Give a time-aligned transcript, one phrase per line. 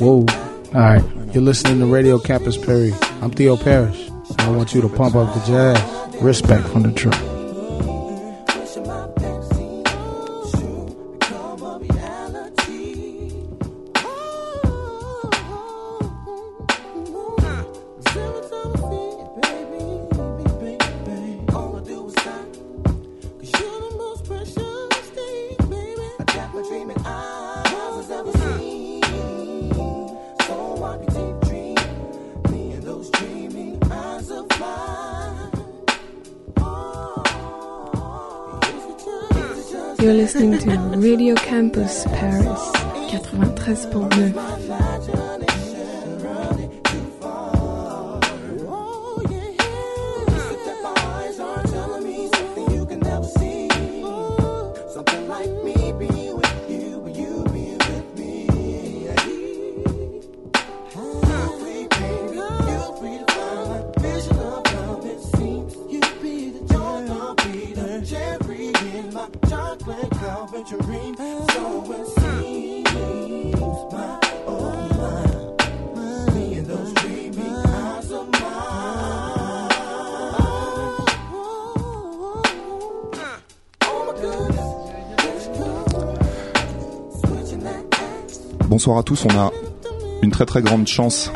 [0.00, 0.26] Whoa.
[0.74, 1.04] All right.
[1.32, 2.98] You're listening to Radio Campus Paris.
[3.22, 4.10] I'm Theo Parrish.
[4.38, 6.22] I want you to pump up the jazz.
[6.22, 7.33] Respect from the You're
[88.84, 89.50] Bonsoir à tous, on a
[90.22, 91.30] une très très grande chance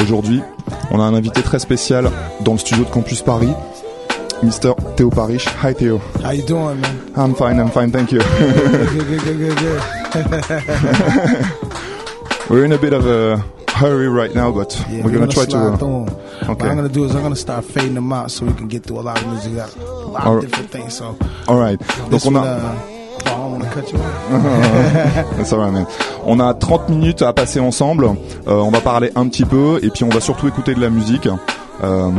[0.00, 0.40] aujourd'hui.
[0.90, 2.10] On a un invité très spécial
[2.42, 3.52] dans le studio de Campus Paris,
[4.42, 4.72] Mr.
[4.96, 5.44] Théo Parish.
[5.62, 6.00] Hi Théo.
[6.24, 6.96] How you doing, man?
[7.18, 8.20] I'm fine, I'm fine, thank you.
[8.20, 9.82] Good, good, good, good, good.
[12.48, 15.72] We're in a bit of a hurry right now, but Yeah, we're gonna try slide
[15.72, 15.76] to.
[15.76, 16.06] through 'em.
[16.06, 16.66] What okay.
[16.70, 19.00] I'm gonna do is I'm gonna start fading them out so we can get through
[19.00, 19.66] a lot of music, a
[20.08, 20.48] lot All of right.
[20.50, 20.94] different things.
[20.94, 21.14] So
[21.46, 21.78] Alright.
[21.78, 22.40] Donc this on a.
[22.40, 22.74] uh,
[23.32, 25.52] I cut you off.
[25.52, 25.86] Man.
[26.26, 28.04] On a 30 minutes à passer ensemble.
[28.06, 28.12] Euh,
[28.46, 31.28] on va parler un petit peu et puis on va surtout écouter de la musique.
[31.82, 32.10] Euh,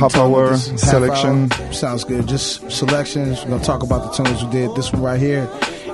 [0.00, 1.48] half hour Half selection.
[1.50, 1.72] hour.
[1.72, 2.28] Sounds good.
[2.28, 3.44] Just selections.
[3.44, 4.74] We're gonna talk about the tunes we did.
[4.74, 5.48] This one right here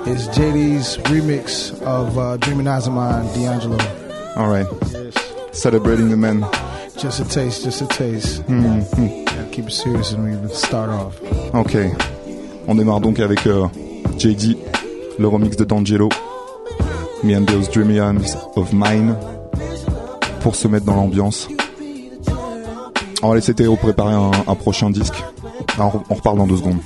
[0.06, 3.78] is JD's remix of uh, Dreaming Eyes of Mine, D'Angelo.
[4.36, 4.66] Alright.
[5.52, 6.44] Celebrating the man.
[6.96, 8.42] Just a taste, just a taste.
[8.46, 9.24] Hmm, hmm.
[9.52, 11.14] Keep it serious and we start off.
[11.54, 11.92] Ok.
[12.70, 13.66] On démarre donc avec euh,
[14.18, 14.58] JD,
[15.18, 16.10] le remix de D'Angelo.
[17.24, 19.16] Me and those dreamy hands of mine.
[20.42, 21.48] Pour se mettre dans l'ambiance.
[23.22, 25.24] On va laisser Théo préparer un, prochain disque.
[25.78, 26.78] On reparle dans deux secondes.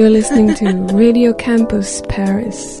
[0.00, 2.80] You're listening to Radio Campus Paris.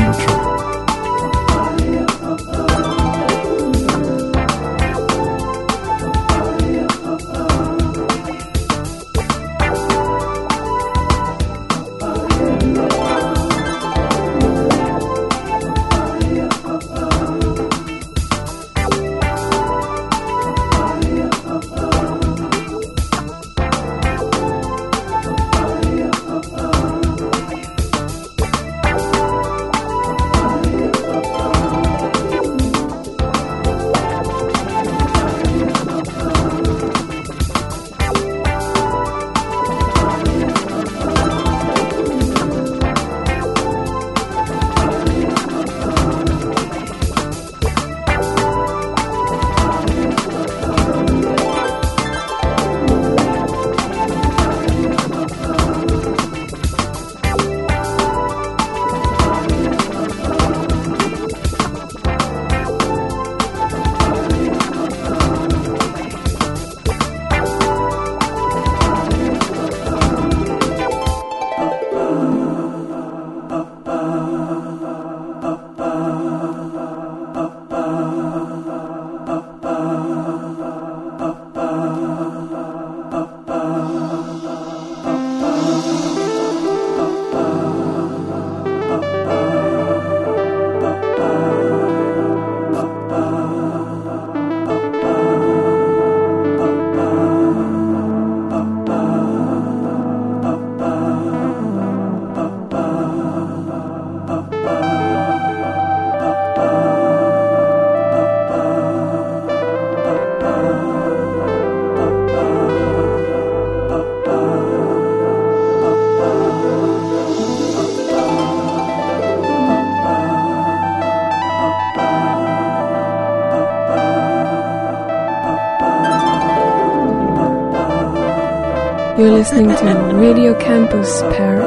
[129.41, 131.60] listening to Radio Campus Paris.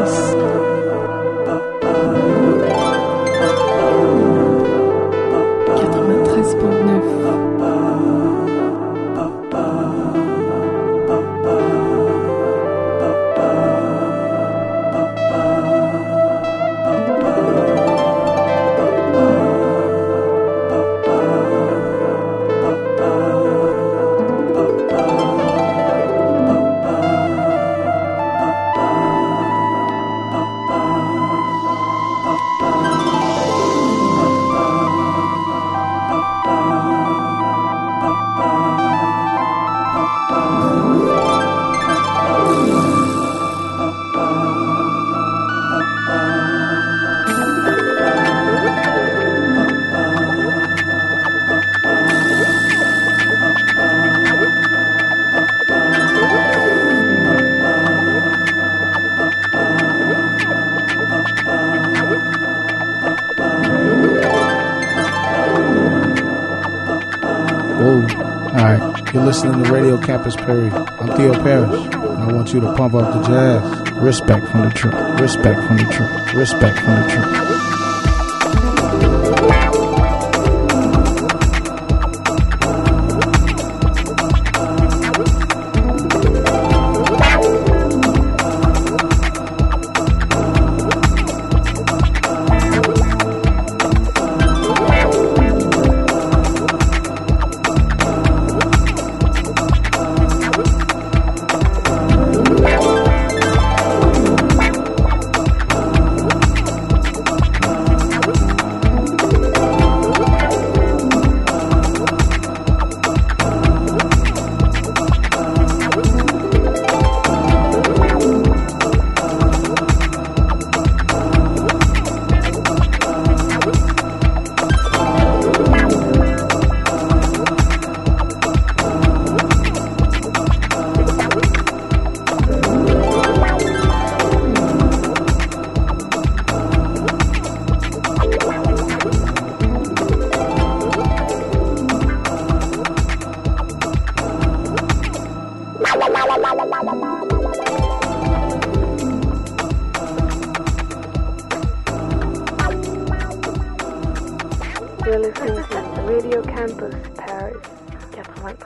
[69.14, 70.74] You're listening to Radio Campus Paris.
[70.74, 71.80] I'm Theo Parrish.
[71.94, 73.92] And I want you to pump up the jazz.
[73.92, 75.20] Respect from the truth.
[75.20, 76.34] Respect from the truth.
[76.34, 77.53] Respect from the truth.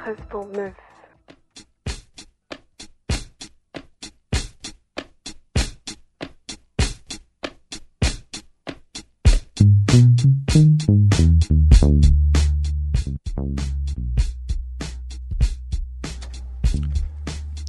[0.06, 0.72] 93.9.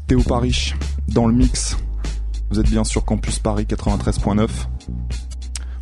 [0.08, 0.74] Théo Paris
[1.08, 1.78] dans le mix.
[2.50, 4.50] Vous êtes bien sur Campus Paris 93.9.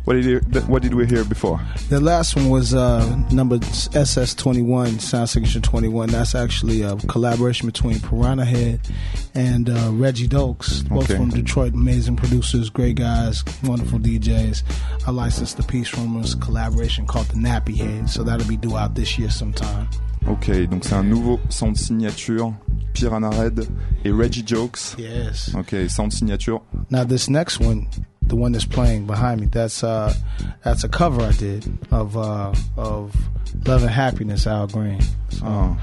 [0.08, 1.60] What did, you, what did we hear before?
[1.90, 6.08] The last one was uh, number SS21, Sound Signature 21.
[6.08, 8.90] That's actually a collaboration between Piranhahead
[9.34, 11.16] and uh, Reggie Dokes, both Okay.
[11.16, 11.74] from Detroit.
[11.74, 14.62] Amazing producers, great guys, wonderful DJs.
[15.06, 18.78] I licensed the piece from us collaboration called the Nappy Head, so that'll be due
[18.78, 19.90] out this year sometime.
[20.26, 22.54] Ok, donc c'est un nouveau sound signature,
[22.94, 23.68] Piranhahead
[24.06, 24.96] et Reggie Dokes.
[24.98, 25.54] Yes.
[25.54, 26.60] Ok, sound signature.
[26.88, 27.88] Now this next one,
[28.28, 30.12] the one that's playing behind me, that's uh
[30.64, 33.14] that's a cover I did of uh of
[33.66, 35.00] Love and Happiness, Al Green.
[35.30, 35.78] So Oh.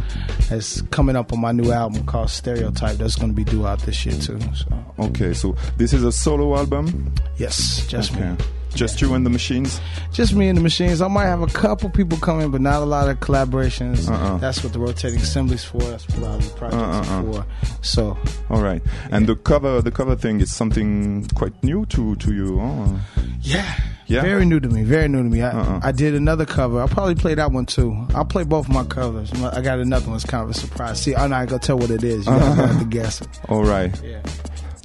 [0.52, 4.06] it's coming up on my new album called Stereotype that's gonna be due out this
[4.06, 4.40] year too.
[4.54, 4.68] So
[5.00, 7.12] Ok, so this is a solo album.
[7.38, 8.32] yes, just Okay.
[8.32, 8.38] me.
[8.76, 9.80] Just you and the machines.
[10.12, 11.02] Just me and the machines.
[11.02, 14.10] I might have a couple people coming, but not a lot of collaborations.
[14.10, 14.38] Uh-uh.
[14.38, 15.80] That's what the Rotating Assembly's for.
[15.80, 17.46] That's what a lot of the projects are for.
[17.82, 18.18] So
[18.50, 18.82] All right.
[19.12, 22.60] And the cover, the cover thing is something quite new to to you.
[22.60, 23.22] Huh?
[23.42, 23.80] Yeah.
[24.08, 24.22] Yeah?
[24.22, 24.84] Very new to me.
[24.84, 25.42] Very new to me.
[25.42, 25.80] I, Uh-uh.
[25.82, 26.80] I did another cover.
[26.82, 27.96] I'll probably play that one too.
[28.14, 29.32] I'll play both my covers.
[29.42, 30.18] I got another one.
[30.18, 31.02] It's kind of a surprise.
[31.02, 32.26] See, I'm not going to tell what it is.
[32.28, 33.28] You guys have to guess it.
[33.50, 33.92] All right.
[34.04, 34.22] Yeah.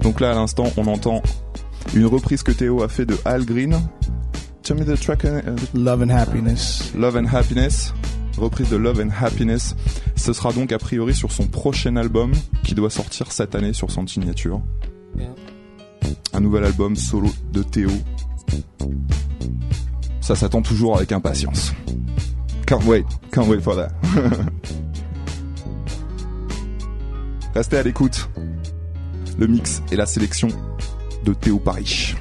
[0.02, 1.20] Donc là, à l'instant, on entend
[1.94, 3.80] une reprise que Théo a fait de Al Green.
[4.62, 5.40] Tell me the track, uh,
[5.74, 6.92] Love and happiness.
[6.94, 7.92] Love and Happiness.
[8.38, 9.74] Reprise de Love and Happiness.
[10.16, 12.32] Ce sera donc a priori sur son prochain album
[12.62, 14.62] qui doit sortir cette année sur son signature.
[16.32, 17.90] Un nouvel album solo de Théo.
[20.20, 21.72] Ça s'attend toujours avec impatience.
[22.66, 23.88] Can't wait, can't wait for that.
[27.54, 28.30] Restez à l'écoute.
[29.38, 30.48] Le mix et la sélection
[31.22, 32.14] do teu país.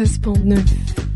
[0.00, 1.09] 13.9.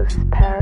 [0.00, 0.59] Campus Paris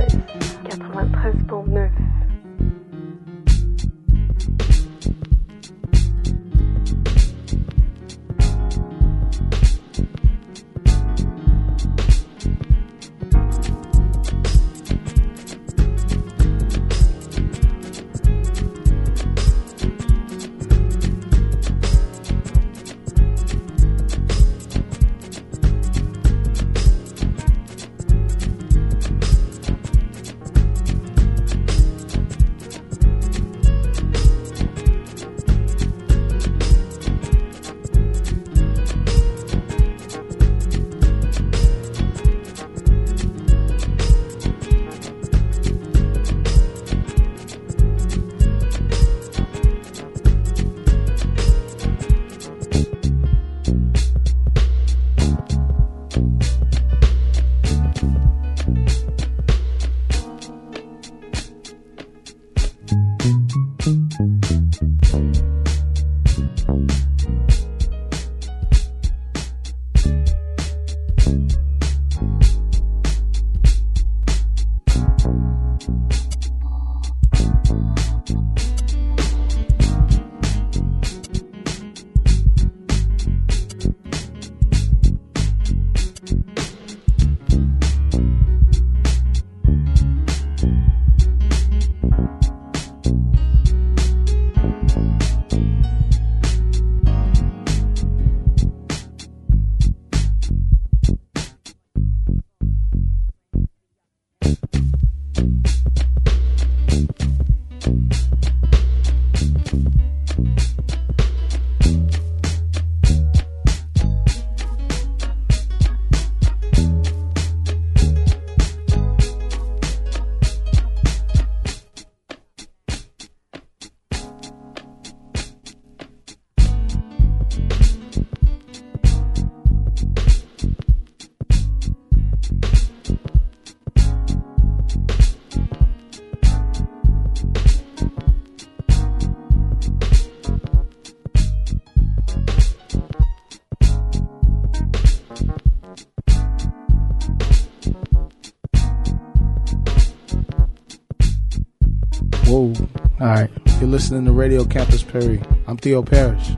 [152.58, 152.74] Whoa.
[153.20, 153.50] All right.
[153.78, 155.40] You're listening to Radio Campus Paris.
[155.68, 156.56] I'm Theo Parrish.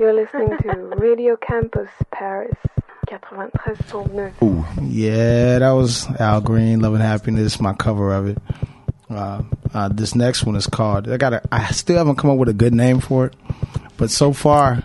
[0.00, 2.56] You're listening to Radio Campus Paris
[3.06, 4.32] 93.9.
[4.42, 4.82] Ouh.
[4.82, 8.38] Yeah, that was Al Green, Love and Happiness, my cover of it.
[9.10, 9.42] Uh,
[9.74, 12.54] uh, this next one is called, I got I still haven't come up with a
[12.54, 13.36] good name for it,
[13.98, 14.84] but so far,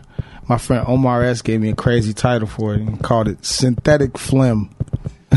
[0.49, 4.17] my friend Omar S gave me a crazy title for it and called it Synthetic
[4.17, 4.74] Phlegm.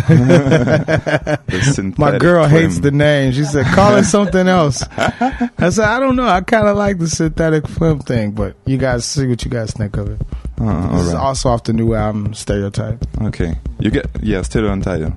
[1.99, 2.63] My girl phlegm.
[2.63, 3.33] hates the name.
[3.33, 4.83] She said, call it something else.
[4.97, 6.27] I said, I don't know.
[6.27, 9.73] I kind of like the synthetic phlegm thing, but you guys see what you guys
[9.73, 10.21] think of it.
[10.61, 13.05] Ah, This is also off the new album, Stereotype.
[13.23, 13.55] Okay.
[13.79, 15.13] You get yeah, title.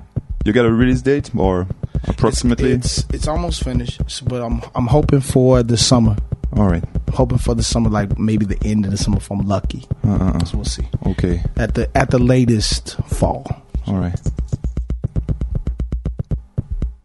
[0.45, 1.67] You got a release date or
[2.07, 2.71] approximately?
[2.71, 6.15] It's, it's it's almost finished, but I'm I'm hoping for the summer.
[6.57, 6.83] All right.
[6.83, 9.85] I'm hoping for the summer, like maybe the end of the summer if I'm lucky.
[10.05, 10.45] Uh, uh, uh.
[10.45, 10.87] So we'll see.
[11.07, 11.43] Okay.
[11.57, 13.45] At the at the latest, fall.
[13.87, 14.19] All right.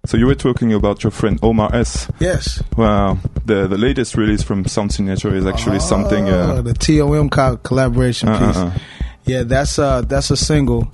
[0.06, 2.08] So you were talking about your friend Omar S.
[2.20, 2.62] Yes.
[2.76, 6.28] Well, the the latest release from Sound Signature is actually something.
[6.28, 8.82] Oh, Uh, the TOM co- collaboration uh, piece.
[9.26, 10.88] Yeah, that's uh that's a single.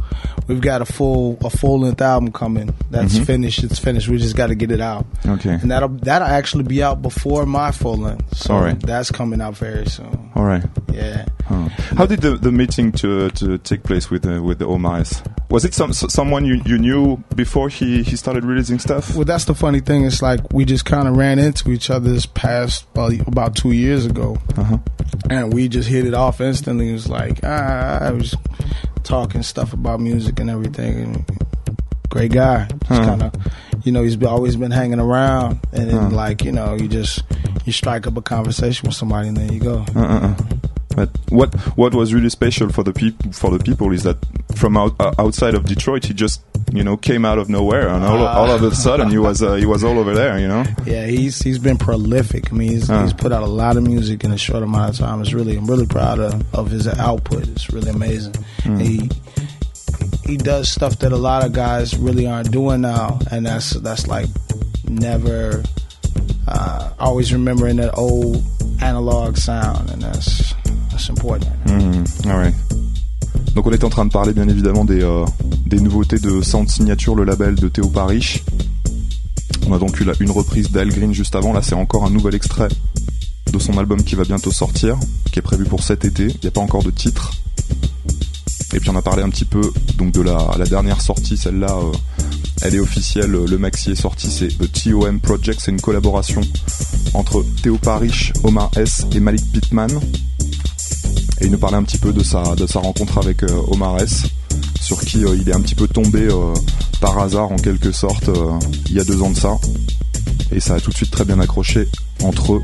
[0.49, 2.75] We've got a full a full length album coming.
[2.91, 3.27] That's Mhm.
[3.27, 3.63] finished.
[3.63, 4.09] It's finished.
[4.09, 5.51] We just got to get it out, Okay.
[5.61, 8.37] and that'll that'll actually be out before my full length.
[8.39, 8.81] So All right.
[8.81, 10.31] that's coming out very soon.
[10.35, 10.65] All right.
[10.93, 11.27] Yeah.
[11.47, 11.69] Huh.
[11.97, 15.05] How did the, the meeting to to take place with uh, with the Omar
[15.51, 19.15] Was it some someone you, you knew before he, he started releasing stuff?
[19.15, 20.05] Well, that's the funny thing.
[20.07, 23.73] It's like we just kind of ran into each other this past uh, about two
[23.73, 24.79] years ago, Uh-huh.
[25.31, 26.89] and we just hit it off instantly.
[26.91, 28.37] It was like ah, was
[29.03, 30.99] talking stuff about music and everything.
[31.03, 31.39] And
[32.09, 32.95] great guy, just hmm.
[32.95, 33.05] Huh.
[33.05, 33.35] kind of,
[33.85, 36.17] you know, he's been, always been hanging around, and then Huh.
[36.17, 37.23] like you know, you just
[37.65, 39.85] you strike up a conversation with somebody, and there you go.
[39.95, 40.35] Uh-uh.
[40.95, 44.19] But what what was really special for the people for the people is that
[44.55, 48.05] from out, uh, outside of Detroit, he just you know came out of nowhere, and
[48.05, 50.39] all, all of a sudden he was uh, he was all over there.
[50.39, 50.65] You know.
[50.85, 52.53] Yeah, he's he's been prolific.
[52.53, 53.03] I mean, he's, Huh.
[53.05, 55.21] he's put out a lot of music in a short amount of time.
[55.23, 57.49] It's really I'm really proud of, of his output.
[57.49, 58.35] It's really amazing.
[58.63, 58.77] Hmm.
[58.79, 59.11] He
[60.27, 64.07] he does stuff that a lot of guys really aren't doing now, and that's that's
[64.07, 64.27] like
[64.89, 65.63] never
[66.47, 68.43] uh, always remembering that old
[68.83, 70.52] analog sound, and that's
[71.67, 72.05] Mhm.
[72.27, 72.49] Ah.
[73.55, 75.25] Donc on est en train de parler bien évidemment des, euh,
[75.73, 78.43] nouveautés de Sound Signature, le label de Théo Parish.
[79.67, 82.11] On a donc eu la- une reprise d'Al Green juste avant, là c'est encore un
[82.11, 82.69] nouvel extrait
[83.53, 84.97] de son album qui va bientôt sortir,
[85.31, 87.33] qui est prévu pour cet été, il n'y a pas encore de titre.
[88.75, 89.61] Et puis on a parlé un petit peu
[89.99, 91.93] donc de la, la dernière sortie, celle-là euh,
[92.63, 96.41] elle est officielle, le maxi est sorti, c'est The TOM Project, c'est une collaboration
[97.15, 99.91] entre Théo Parish, Omar S et Malik Pittman.
[101.43, 103.99] Et il nous parlait un petit peu de sa, de sa rencontre avec euh, Omar
[103.99, 104.23] S,
[104.81, 106.55] sur qui euh, il est un petit peu tombé euh,
[107.01, 108.31] par hasard en quelque sorte
[108.89, 109.59] il y a deux ans de ça.
[110.53, 111.89] Et ça a tout de suite très bien accroché
[112.23, 112.63] entre eux.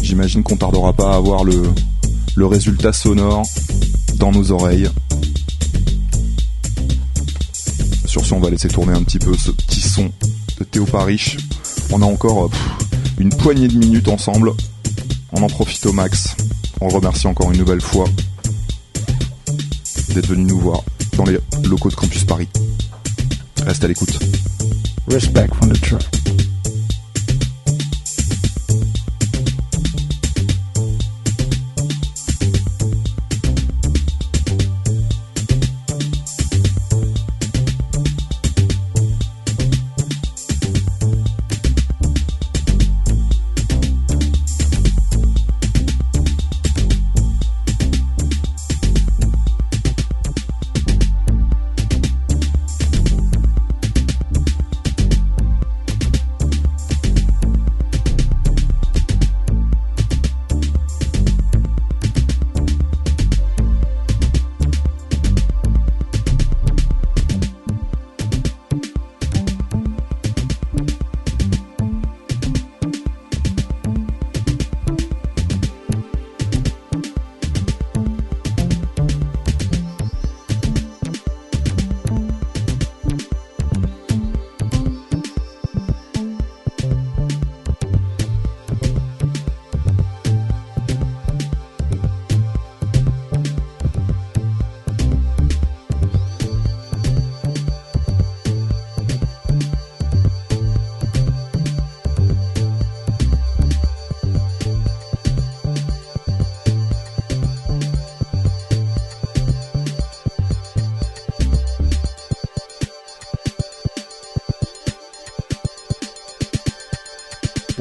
[0.00, 1.60] J'imagine qu'on tardera pas à avoir le,
[2.36, 3.44] le résultat sonore
[4.14, 4.88] dans nos oreilles.
[8.04, 10.12] Sur ce, on va laisser tourner un petit peu ce petit son
[10.60, 11.36] de Théo Parish.
[11.90, 12.48] On a encore
[13.18, 14.52] une poignée de minutes ensemble.
[15.32, 16.36] On en profite au max.
[16.80, 18.04] On le remercie encore une nouvelle fois
[20.10, 20.82] d'être venu nous voir
[21.16, 22.48] dans les locaux de Campus Paris.
[23.64, 24.18] Reste à l'écoute.
[25.08, 26.25] Respect from the truck.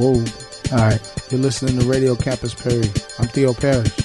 [0.06, 0.24] Whoa.
[0.72, 1.02] All right.
[1.32, 2.94] You're listening to Radio Campus Paris.
[3.18, 4.05] I'm Theo Parrish.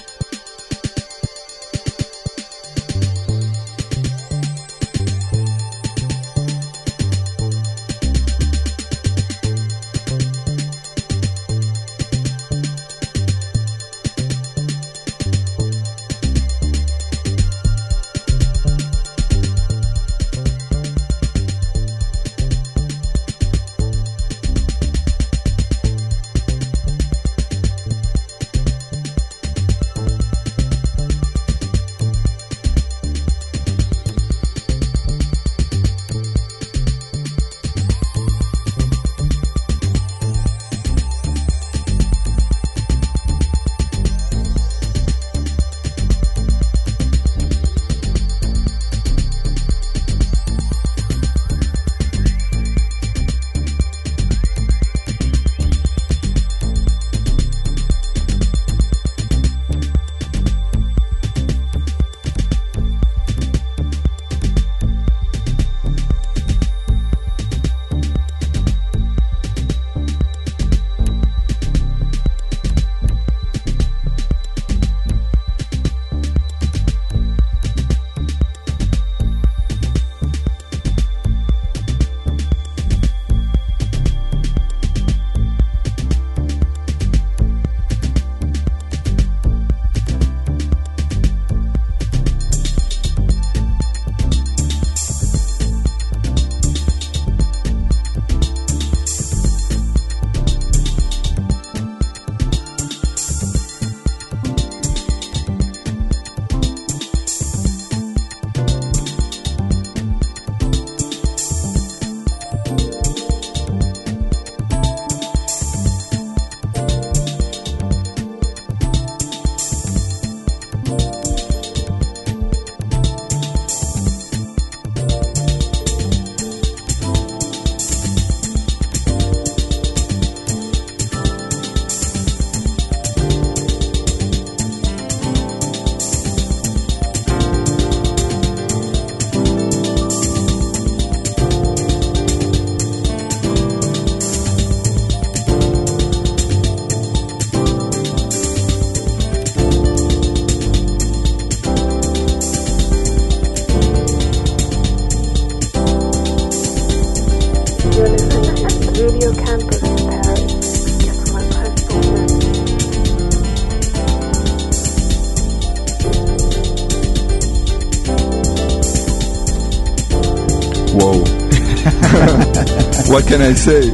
[173.11, 173.81] what can I say?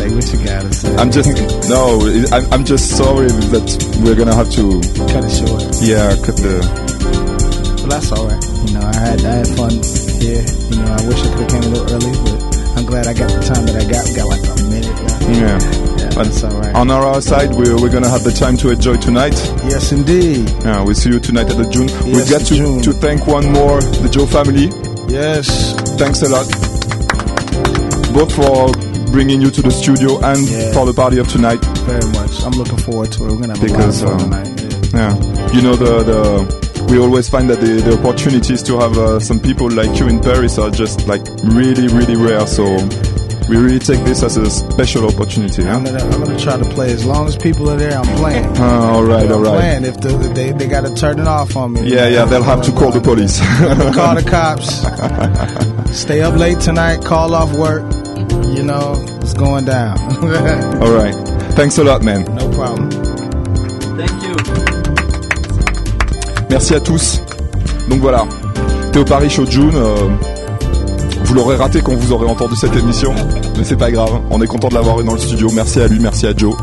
[0.00, 0.94] say what you gotta say.
[0.96, 1.28] I'm just
[1.68, 2.00] no.
[2.32, 3.68] I'm, I'm just sorry that
[4.02, 4.80] we're gonna have to
[5.12, 5.62] cut it short.
[5.82, 6.64] Yeah, cut the.
[7.80, 8.42] Well, that's all right.
[8.66, 9.70] You know, I had I had fun
[10.20, 10.44] here.
[10.70, 12.36] You know, I wish I could have came a little early, but
[12.78, 14.04] I'm glad I got the time that I got.
[14.08, 15.22] We got like a minute left.
[15.28, 15.58] Yeah.
[16.00, 16.74] Yeah, that's all right.
[16.74, 19.36] On our side, we're, we're gonna have the time to enjoy tonight.
[19.68, 20.48] Yes, indeed.
[20.64, 21.88] Yeah, we'll see you tonight at the Djoon.
[21.88, 22.82] Yes, We've got to, Djoon.
[22.84, 24.72] to thank one more the Joe family.
[25.12, 25.76] Yes.
[26.00, 26.46] Thanks a lot,
[28.14, 28.72] both for
[29.12, 30.72] bringing you to the studio and Yeah.
[30.72, 31.62] for the party of tonight.
[31.84, 32.42] Very much.
[32.42, 33.32] I'm looking forward to it.
[33.32, 34.60] We're gonna have Because, a lot um, tonight.
[34.94, 35.16] Yeah.
[35.18, 39.20] Yeah, you know the the we always find that the, the opportunities to have uh,
[39.20, 42.46] some people like you in Paris are just like really really rare.
[42.46, 42.64] So
[43.48, 45.62] we really take this as a special opportunity.
[45.66, 47.96] I'm gonna I'm gonna try to play as long as people are there.
[47.98, 48.46] I'm playing.
[48.58, 49.58] Ah, all right, all I'm right.
[49.60, 49.84] playing.
[49.84, 51.82] If, the, if they they gotta turn it off on me.
[51.88, 52.24] Yeah, yeah.
[52.26, 53.38] They'll have to call the police.
[53.94, 54.80] call the cops.
[55.98, 57.04] Stay up late tonight.
[57.04, 57.82] Call off work.
[58.56, 59.98] You know it's going down.
[60.82, 61.14] all right.
[61.54, 62.24] Thanks a lot, man.
[62.34, 62.88] no problem.
[63.96, 64.34] Thank you.
[66.50, 67.20] Merci à tous.
[67.88, 68.24] Donc voilà,
[68.92, 69.70] Théo Parrish Show Djoon.
[69.74, 70.08] euh,
[71.24, 73.14] vous l'aurez raté quand vous aurez entendu cette émission,
[73.56, 74.20] mais c'est pas grave.
[74.30, 75.48] On est content de l'avoir eu dans le studio.
[75.54, 76.54] Merci à lui, merci à Joe,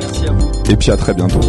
[0.00, 0.50] Merci à vous.
[0.70, 1.40] et puis à très bientôt.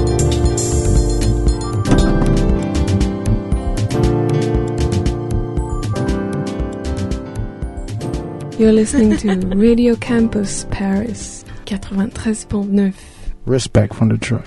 [8.58, 12.94] You're listening to Radio Campus Paris 93.9.
[13.46, 14.44] Respect from Detroit.